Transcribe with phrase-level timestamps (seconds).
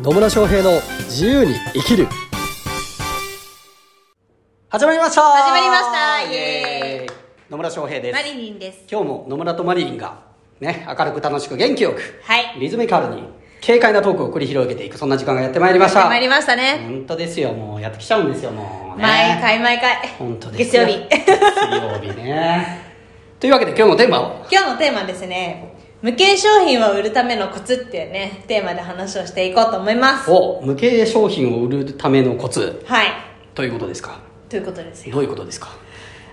[0.00, 2.06] 野村翔平の自由に生きる。
[4.68, 5.22] 始まりました。
[5.22, 6.22] 始まりました。
[6.22, 7.16] イエーイ。
[7.50, 8.14] 野村翔平です。
[8.14, 8.84] マリリンです。
[8.88, 10.22] 今日も野村とマリリンが
[10.60, 12.60] ね明るく楽しく元気よくはい。
[12.60, 13.24] リズミカルに
[13.60, 16.08] 軽快なトークを繰り広げていくそんな時間がやってまいりました。
[16.08, 16.78] 参りましたね。
[16.88, 17.52] 本当ですよ。
[17.52, 19.02] もうやってきちゃうんですよもうね。
[19.02, 19.96] 毎回毎回。
[20.16, 20.86] 本当ですよ。
[20.86, 21.08] 月曜日。
[21.08, 22.86] 月曜日ね。
[23.40, 24.46] というわけで今日のテーマを。
[24.48, 30.30] 今日のテーマはですね、無形商品を売るためのコツっていうね、テーマで話をしていこうと思います。
[30.30, 33.08] お無形商品を売るためのコツはい。
[33.54, 34.20] ということですか？
[34.48, 35.14] ということですよ。
[35.14, 35.70] どういうことですか？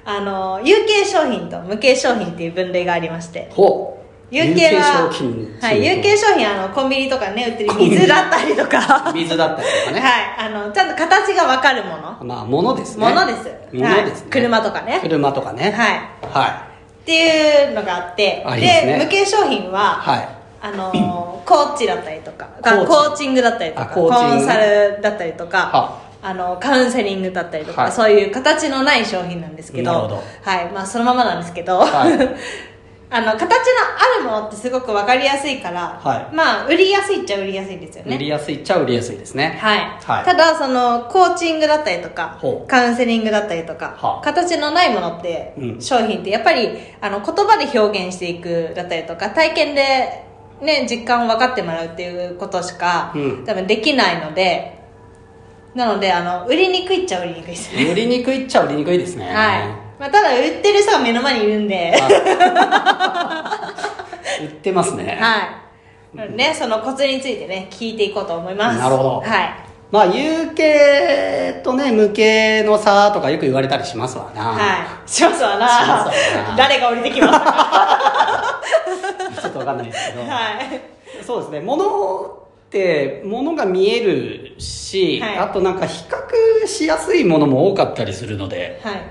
[0.06, 3.50] あの、有形商品と無形商品っていう分類がありまして。
[3.52, 12.18] ほう有形は、有形商品はい、有形商品はあの、コンビニとかね、売ってる水だったりとか、水だったりとかね、 はい、あの、ちゃんと形がわかるもの。
[12.24, 13.50] まあ物ですね物です。
[13.74, 15.00] 物ですね、はい車とかね。
[15.02, 16.00] 車とかねはい。
[16.32, 16.68] は
[17.06, 19.00] っていうのがあってありますね。
[19.04, 20.30] 無形商品は、はい。
[20.60, 22.88] あのー コーチだったりとかコーチ。
[22.88, 24.36] コーチングだったりとかあココーチング。
[24.38, 26.06] ねンサルだったりとかは。
[26.24, 27.92] あのカウンセリングだったりとか、はい。
[27.92, 30.24] そういう形のない商品なんですけどなるほど。
[30.42, 30.72] はい。
[30.72, 32.18] まあ、そのままなんですけど、はい
[33.16, 36.36] あの形のあるものってすごく分かりやすいから、はい。
[36.36, 38.18] まあ売りやすいっちゃ売りやすいですよね。
[38.18, 39.58] 売りやすいっちゃ売りやすいですね。
[39.62, 40.26] はい、はい。
[40.26, 50.26] ただそのコーチングだったりとかカウンセリングだったりとかは形のないものって、うん商品ってやっぱりあの言葉で表現していくだったりとか体験で、
[50.62, 53.46] ね、実感を分かってもらうっていうことしか、うん。
[53.46, 54.78] 多分できないので
[55.74, 57.92] なのであの売りにくいっちゃ売りにくいですね。
[57.92, 59.26] 売りにくいっちゃ売りにくいですね。
[59.34, 59.68] はい、
[60.00, 61.94] まあ、ただ売ってる人が目の前にいるんで
[64.42, 65.18] 売ってますね。
[65.20, 65.62] は
[66.24, 66.32] い。
[66.32, 68.80] ねそのコツについてね聞いていこうと思います。
[68.80, 69.22] なるほど。
[69.22, 69.66] はい。
[69.92, 74.44] まあ有形とね無形の差とかよく言われたりしますわな。
[74.44, 75.10] はい。
[75.10, 76.12] しますわしなわ
[76.50, 76.56] な。
[76.58, 78.62] 誰が降りてきますか？
[79.42, 81.24] ちょっとわかんないですけど、はい。
[81.24, 81.60] そうですね。
[81.60, 85.38] 物って物が見えるし、はい。
[85.38, 88.80] あとなんか比較しやすいものも多かったりするので。
[88.84, 89.02] はい。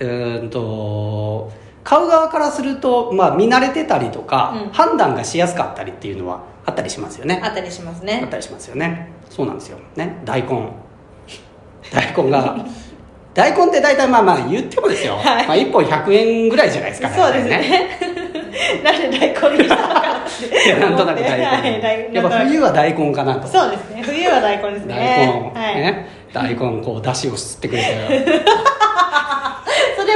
[0.00, 1.50] うーんと
[1.84, 4.72] 買う側からすると、まあ、見慣れてたりとか、うん。
[4.72, 7.40] 判断がしやすかったりっていうのはあったりしますよね。
[7.42, 9.10] あったりしますあっねたりしますよね。
[9.30, 10.20] そうなんですよね。
[10.24, 10.48] 大根。
[11.92, 12.56] 大根が
[13.34, 15.46] 大根って大体まあまあ言ってもですよ、はい。
[15.46, 17.98] まあ、1本100円ぐらいじゃないですかそうですね。
[18.84, 20.66] なんで大根にしたのかなって。
[20.66, 23.48] いやなんとなく大根、はい大やっぱ冬は大根かなと。
[23.48, 24.02] そうですね。
[24.04, 26.08] 冬は大根です大ね根、はい、ね。
[26.32, 28.42] 大根こう出汁を吸ってくれて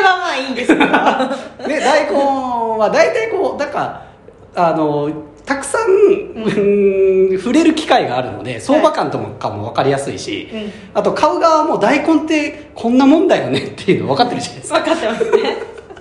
[0.07, 0.85] はまあいいんですけど。
[0.85, 1.31] は
[1.67, 2.17] ね大根
[2.79, 4.03] は大体こうなんか
[4.55, 5.11] あの
[5.45, 10.73] たくさん、うん触れる機会があるので相場感とかも分かりやすいし、うん。
[10.95, 14.81] あと買う側も大根ってこんなもんだよねっていうの分かってるじゃないですか。
[14.81, 15.57] 分かってますね。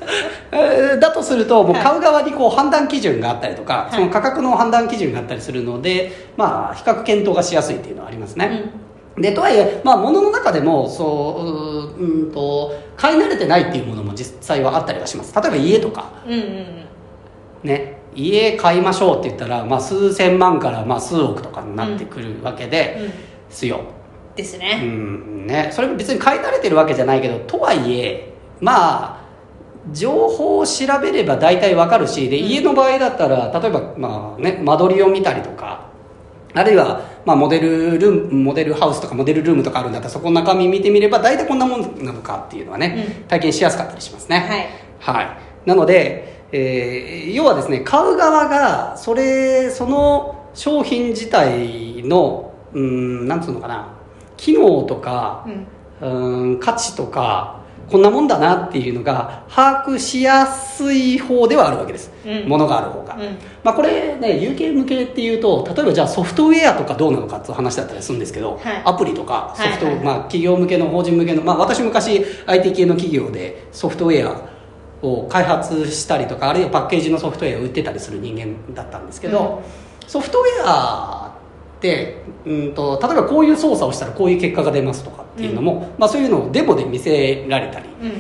[0.52, 1.84] えーだとするともうはい。
[1.84, 3.96] 買う側にこう判断基準があったりとか、い。
[3.96, 8.72] その価格の判断基準があったりするので、まあ、比較検討がしやすいっていうのはありますね、
[9.18, 15.34] でとはいえ、まあ、物の中でもそううーんと買い慣れてないっていうものも実際はあったりはします。
[15.34, 16.12] 例えば家とか。
[16.26, 16.88] うんうんうん。
[17.64, 17.98] ね。
[18.14, 23.36] 家買いましょうって言ったら、まあ、数千万からまあ数億とかになってくるわけでうん。
[23.50, 23.82] すよ、
[24.34, 29.26] うですね、んね、それも別に買い慣れてるわけじゃないけどとはいえまあ
[29.92, 35.86] 情報を調べれば大体わかるしで家の場合だったら例えば、まあね、間取りを見たりとか
[36.54, 44.38] あるいは、まあ、モデルルームモデルハウスとかモデルルームとかあるんだったらそこの中身見てみれば大体こんなもんなのかっていうのはね、体験しやすかったりしますね。
[45.00, 45.28] はい、
[45.66, 53.88] なので、えー要はですね買う側がそれその商品自体のうんなんつうのかな
[54.38, 55.68] 機能とかう、ん。
[56.02, 62.50] うん価値とかこんなもんだなっていうのが把握しやすい方ではあるわけです、うん。
[62.50, 63.38] ものがある方が、うん。
[63.64, 68.82] まあ、これね有形無形っていうと例えばじゃあソフトウェアとかどうなのかっていう話だったりするんですけど、はい。
[68.86, 74.50] アプリとかソフト、はいはいまあ、企業向けの法人向けの、まあ、私昔 IT 系の企業でソフトウェア
[75.02, 79.62] を開発したりとかあるいはパッケージのソフトウェアを売ってたりする人間だったんですけど、
[80.08, 81.36] ソフトウェア
[81.78, 88.12] ってうんと例えばこういう操作をしたらこういう結果が出ますとかっていうのも、まあ、そういうのをデモで見せられたりうん。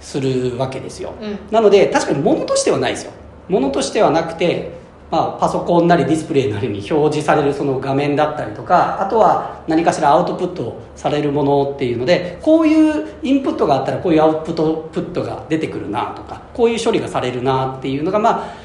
[0.00, 1.38] するわけですよ、うん。
[1.50, 3.12] なので確かに物としてはないですよ。
[3.48, 4.70] 物としてはなくて、
[5.10, 18.63] まあ、パソコンなりディスプレイなりに表示されるその画面だったりとかあとは何かしらアウトプットされるものっていうのでこういうインプットがあったらこういうアウトプットが出てくるなとかこういう処理がされるなっていうのがまあ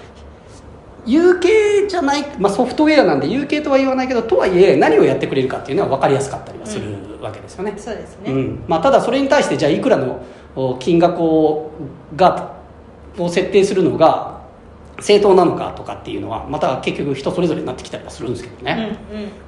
[1.10, 8.64] 有形じゃない、まあ、ソフトウェアなんで有形とは言わないけどとはいえ何をやってくれるかっていうのは分かりやすかったりはするわけですよね、そうですね、うん。
[8.68, 10.24] まあ、ただそれに対してじゃあいくらの
[10.56, 11.72] お金額を
[12.16, 12.56] が
[13.18, 14.40] を設定するのが
[15.02, 18.98] 正当なのかとかっていうのはまた結局人それぞれになってきたりはするんですけどうんね、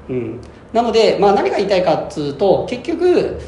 [0.09, 0.15] うん。
[0.15, 0.39] うん。
[0.73, 3.39] なので、まあ、何が言いたいかっつうと結局、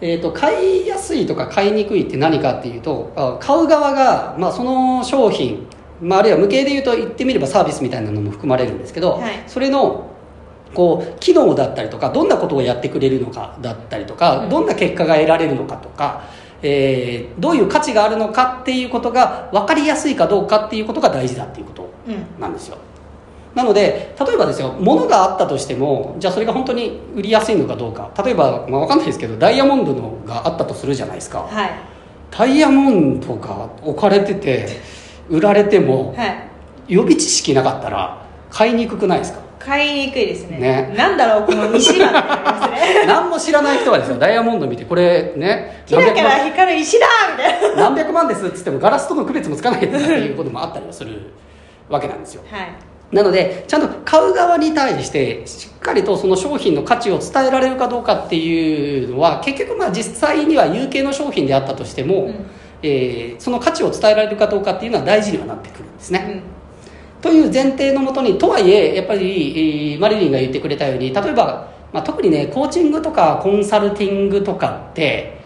[0.00, 5.66] えー、と買いやすいとか買いにくいって何かっていうとあ買う側が、まあ、その商品、
[6.00, 9.42] まあ、あるいは無形で言うと言ってみればサービスみたいなのも含まれるんですけど、はい。
[9.46, 10.08] それの
[10.74, 14.48] こう機能だったりとかどんなことをやってくれるのかだったりとか、うん。
[14.48, 16.24] どんな結果が得られるのかとか、
[16.62, 22.40] えーどういう価値があるのかっていうことが分かりやすいかどうかっていうことが大事だっていうことうん。
[22.40, 22.78] なんですよ。
[23.54, 28.10] なので例えばですよ物があったとしてもじゃあそれが本当に売りやすいのかどうか。
[28.24, 31.40] 例えば、まあ、分かんないですけどダイヤモンドのがあったとするじゃないですか。
[31.40, 31.70] はい。
[32.30, 34.68] ダイヤモンドが置かれてて
[35.30, 36.50] 売られてもはい。
[36.88, 39.40] 予備知識なかったら買いにくくないですか？
[39.60, 40.58] 買いにくいですね。
[40.58, 40.94] ね。
[40.96, 42.14] なんだろうこの石がって。
[42.14, 46.50] なりますね何も知らない人はですよダイヤモンド見てこれねキラキラ何百万。
[46.50, 47.82] 光る石だみたいな。
[47.90, 51.30] 何百万ですっつってもガラスとの区別もつかないっていうこともあったりはする
[51.88, 52.42] わけなんですよ。
[52.50, 52.68] はい。
[53.14, 62.46] なのでちゃんと買う側に対してしっかりとその商品の価値を伝えられるかどうかっていうのは結局まあ実際には有形の商品であったとしても、うん
[62.82, 66.42] えーその価値を伝えられるかどうかっていうのは大事にはなってくるんですね。
[67.16, 67.22] うん。
[67.22, 75.38] という前提のもとにとはいえやっぱりえーマリリンが言ってくれたように例えば、まあ、特にねコーチングとかコンサルティングとかって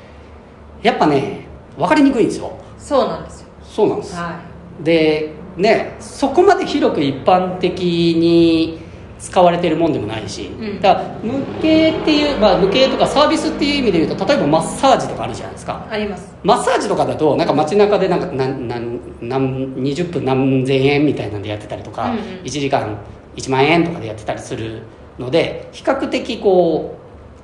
[0.82, 1.46] やっぱね
[1.76, 2.52] 分かりにくいんですよ。
[2.78, 3.48] そうなんですよ。
[3.62, 4.14] そうなんです。
[4.16, 4.40] は
[4.82, 8.83] でねそこまで広く一般的に
[9.24, 10.80] 使われてるもんでもないし、うん。
[10.82, 15.86] だから無形っていう、まあ、無形とかサービスっていう意味で言うと例えばマッサージとかあるじゃないですか。
[15.90, 16.34] いあります。
[16.42, 22.22] マッサージとかだとなんか街中でなんか何何何20分何千円みたいなんでやってたりとか、うんうん。
[22.44, 22.98] 1時間
[23.36, 24.82] 1万円とかでやってたりする
[25.18, 26.98] ので比較的こ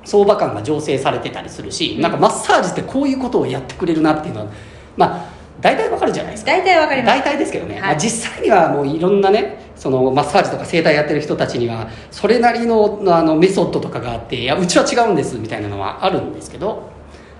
[0.05, 2.01] う相場感が醸成されてたりするし、うん。
[2.01, 4.51] なんかマッサージってこういうことをやってくれるなっていうのは
[4.95, 6.51] まあ大体わかるじゃないですか。
[6.51, 7.17] 大体わかります。
[7.19, 7.81] 大体ですけどね、はい。
[7.81, 16.91] まあ、実際にはもういろんなねそのマッサージとか整体やってる人たちにはそれなりのあのメソッドとかがあっていやうちは違うんですみたいなのはあるんですけど、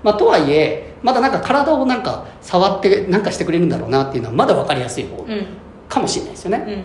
[0.02, 5.46] まあ、とはいえまだなんか体をなんか触ってなんかしてくれるんだろうなっていうのはまだ分かりやすい方うん。
[5.88, 6.84] かもしれないですよね、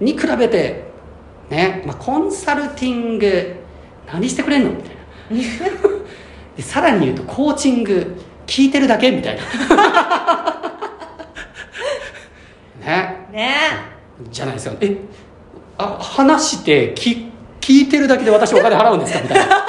[0.00, 0.04] うん。
[0.04, 0.82] に比べて
[1.48, 3.54] ね、まあ、コンサルティング
[4.12, 5.38] 何してくれんのみたいな。
[6.56, 8.16] でさらに言うとコーチング
[8.48, 9.42] 聞いてるだけみたいな。
[12.84, 13.28] ね。
[13.30, 13.97] ね
[14.30, 14.96] じゃないですよえ
[15.78, 17.28] あ話して聞
[17.60, 19.20] 聞いてるだけで私お金払うんですか？
[19.22, 19.64] みたいな。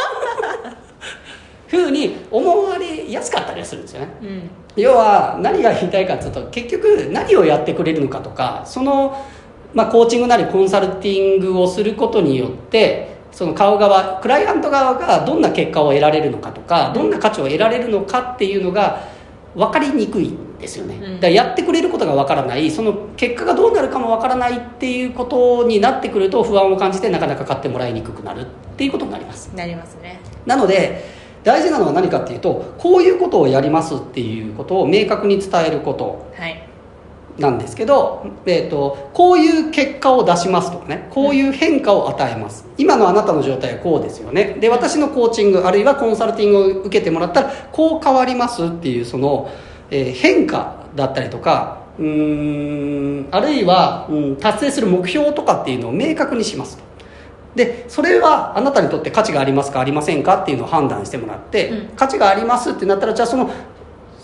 [1.68, 4.10] ふうに思われやすかったりはするんですよね。
[4.24, 4.50] えうん。
[4.84, 9.16] 要は何が言いたいかっていうと結局何をやってくれるのかとかその、
[9.74, 19.02] まあ、コーチングなりコンサルティングをすることによってその買う側クライアント側がどんな結果を得られるのかとかどんな価値を得られるのかっていうのが
[19.56, 21.02] 分かりにくいんですよね、うん。
[21.16, 22.70] だからやってくれることが分からない。
[22.70, 28.46] その結果がどうなるかも分からないっていうことになってくると不安を感じてなかなか買ってもらいにくくなるっ
[28.78, 29.52] ていうことになります。
[29.56, 30.20] なりますね。
[30.46, 31.04] なので
[31.44, 36.32] 大事なのは何かっていうとこういうことをやりますっていうことを明確に伝えること。
[36.36, 36.69] はい
[37.40, 42.66] なんですけど、えー、とこういう結果を出しますとかねこういう変化を与えます。
[42.78, 44.58] 今のあなたの状態はこうですよね。
[44.60, 49.50] で私のコーチングあるいはコンサルティングを受けてもらったらこう変わりますっていうその、
[49.92, 56.84] えー変化だったりとかうーんあるいは、うん、達成する目標とかっていうのを明確にしますと。
[57.56, 61.88] でそれはあなたにとって価値がありますかありませんかっていうのを判断してもらって、うん。
[61.96, 63.50] 価値がありますってなったらじゃあその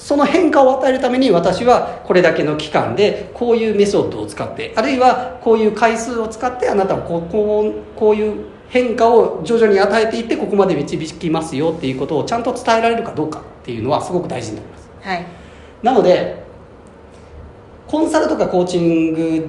[0.05, 14.89] その変化を与えるために私はこれだけの期間でこういうメソッドを使ってあるいはこういう回数を使ってあなたはこうこうこういう変化を徐々に与えていってここまで導きますよっていうことをちゃんと伝えられるかどうかっていうのはすごく大事になります。
[15.01, 15.25] はい。
[15.81, 16.43] なので
[17.87, 19.47] コンサルとかコーチング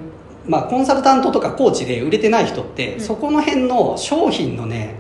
[0.48, 3.00] まあコンサルタントとかコーチで売れてない人って、うん。
[3.02, 4.94] そこの辺の商品のね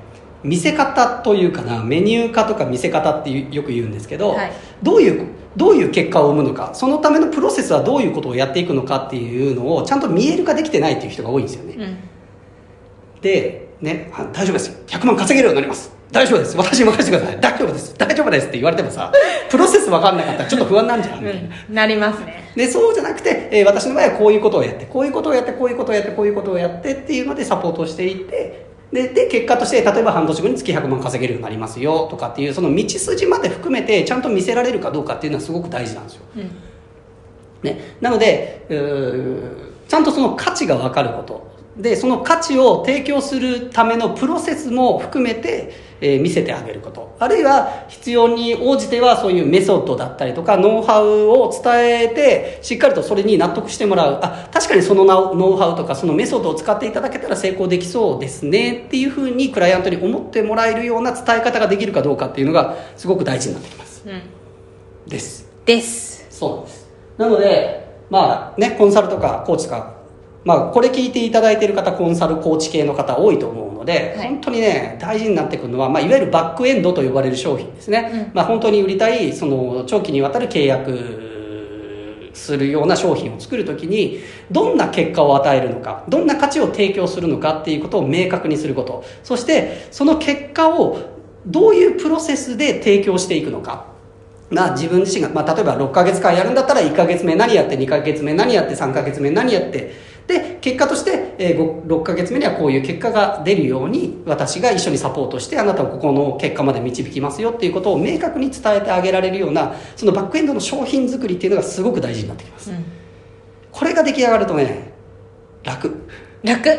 [0.46, 4.52] 見せ方というかなメニュー化とか見せ方ってよく言うんですけど、はい。
[4.82, 5.26] どういう
[5.56, 13.20] どういう結果を生むのかそのためのプロセスはどういうことをやっていくのかっていうのをちゃんと見える化できてないっていう人が多いんですよね、うん。
[13.20, 14.78] で、ね、あ大丈夫ですよ。
[14.86, 15.96] 100万稼げるようになります。
[16.12, 16.56] 大丈夫です。
[16.56, 17.40] 私に任せてください。
[17.40, 17.94] 大丈夫です。
[17.98, 19.12] 大丈夫ですって言われてもさ
[19.50, 21.24] プロセス分かんなかったらちょっと不安なんじゃん。
[21.24, 21.74] うん。
[21.74, 22.52] なりますね。
[22.54, 36.50] でそうじゃなくて、えー私の場合はこういうことをやってこういうことをやってこういうことをやってこういうことをやってっていうのでサポートをしていってでで結果として例えば半年後に月100万稼げるようになりますよとかっていうその道筋まで含めてちゃんと見せられるかどうかっていうのはすごく大事なんですよ、うん。
[37.62, 38.66] ね、なので
[39.88, 47.16] ちゃんとその価値が分かることでその価値を提供するためのプロセスも含めて、えー見せてあげること。
[47.18, 54.18] あるいは必要に応じてはそういうメソッドだったりとかノウハウを伝えてしっかりとそれに納得してもらう。
[54.22, 58.84] あ確かにそのノウノウハウとかそのメソッドを使っていただけたら成功できそうですね。
[58.86, 64.02] っていうふうにクライアントに思ってもらえるような伝え方ができるかどうかっていうのがすごく大事になってきます。
[64.06, 64.22] うん。
[65.08, 65.48] です。
[65.64, 66.26] です。
[66.30, 66.88] そうなんです。
[67.18, 69.95] なのでまあねコンサルとかコーチとか
[70.46, 74.28] まあこれ聞いていただいている方コンサルコーチ系の方多いと思うので、はい。
[74.28, 78.30] 本当にね大事になってくるのは、まあ、いわゆるバックエンドと呼ばれる商品ですね、うん。
[78.32, 84.20] まあ本当に売りたいその長期にわたる契約するような商品を作るときに
[84.52, 89.04] どんな結果を与えるのかどんな価値を提供するのかっていうことを明確にすること。
[89.24, 90.98] そしてその結果を
[91.44, 93.86] どういうプロセスで提供していくのか。
[94.48, 99.92] まあ自分自身が、まあ、例えば6ヶ月間やるんだったら1ヶ月目何やって2ヶ月目何やって3ヶ月目何やって
[100.26, 101.56] で結果として、えー
[101.86, 112.70] ご6ヶ月目にはこういう結果が出るように私が一緒にサポートしてあなたをここの結果まで導きますよっていうことを明確に伝えてあげられるようなそのバックエンドの商品作りっていうのがすごく大事になってきます。
[112.70, 112.84] うん。
[113.70, 114.92] これが出来上がるとね
[115.62, 115.94] 楽。
[116.42, 116.70] 楽。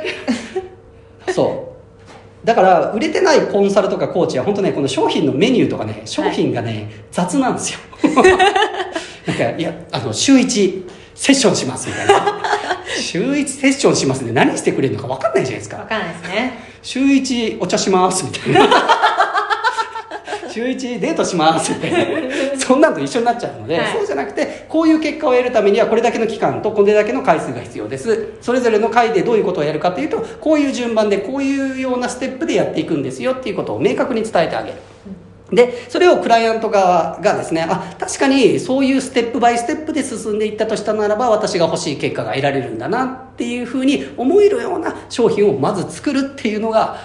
[1.32, 1.64] そ
[2.44, 2.46] う。
[2.46, 7.80] だから売れてないコンサルとかコーチは本当ねこの商品のメニューとかね商品がね、雑なんですよ。
[9.28, 14.32] なんかいやあの週1セッションしますみたいな週1セッションしますね。
[14.32, 15.78] 何してくれるのか分かんないじゃないですか。
[15.78, 16.60] わかんないですね。
[16.82, 18.70] 週1お茶しますみたいな。
[20.50, 22.60] 週1デートしますみたいな。
[22.60, 23.94] そんなんと一緒になっちゃうので、はい。
[23.94, 28.34] そうじゃなくてこういう結果を得るためにはこれだけの期間とこれだけの回数が必要です。
[28.42, 34.78] それぞれの回でどういうことをやるかというとこういう順番でこういうようなステップでやっていくんですよっていうことを明確に伝えてあげる
[35.52, 46.98] でそれをクライアント側がですねあ確かにそういうステップバイステップで進んでいったとしたならば私が欲しい結果が得られるんだなっていうふうに思えるような商品をまず作るっていうのが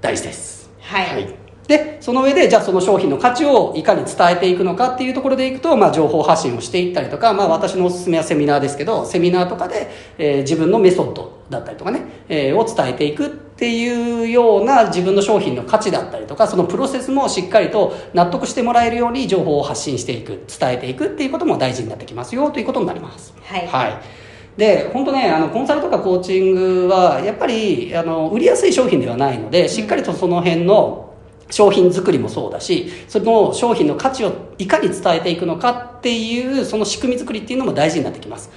[0.00, 0.70] 大事です。
[0.80, 1.48] はい。
[1.68, 23.34] でその上でじゃあその商品の価値をいかに伝えていくのかっていうところでいくと、まあ、情報発信をしていったりとか、まあ、私のおすすめはセミナーですけどセミナーとかで、えー自分のメソッドだったりとかね、えーを伝えていくっていうような自分の商品の価値だったりとかそのプロセスもしっかりと納得してもらえるように情報を発信していく伝えていくっていうことも大事になってきますよということになります。
[23.42, 23.66] はい。
[23.66, 24.00] はい。
[24.56, 31.16] で本当ねあのコンサルとかコーチングはやっぱりあの売りやすい商品ではないのでしっかりとその辺の
[31.50, 38.50] 商品作りもそうだしその商品の価値をいかに伝えていくのかっていうその仕組み作りっていうのも大事になってきます、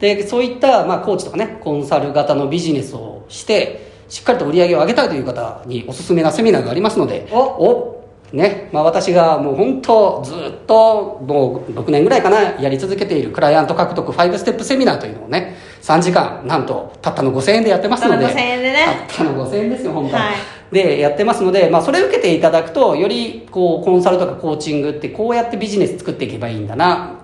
[0.00, 7.98] でそういった、まあ、コーチとかねコンサル型のビジネスをしてしっかりと売り上げを上げたいという方におすすめなセミナーがありますのでおお
[8.32, 19.06] ねまあ、私がもう本当ずっともう6年ぐらいかなやり続けているクライアント獲得5ステップセミナーというのをね3時間なんとたったの5000円でやってますのでたったの5000円でね。
[19.08, 20.34] たったの5000円ですよ本当、はい。
[20.70, 27.14] でやってますので、まあ、それを受けていただくとよりこうコンサルとかコーチングってこうやってビジネス作っていけばいいんだな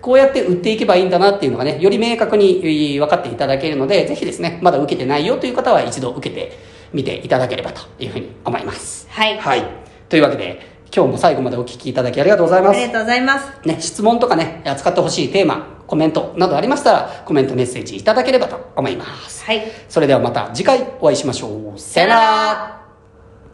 [0.00, 6.58] こうやって売っていけばいいんだなっていうのがねより明確にえー分かっていただけるのでぜひですねまだ受けてないよという方は一度受けて
[6.92, 9.86] みていただければというふうに思いますはいはい。
[10.08, 10.60] というわけで、
[10.94, 12.76] 今日も最後までお聞きいただきありがとうございます。
[12.76, 19.44] ありがとうございますね、質問とかね、扱ってほしいテーマ、コメントなどありましたら、コメントメッセージいただければと思います。
[19.44, 21.78] はいそれではまた次回お会いしましょう。
[21.78, 22.85] さよなら。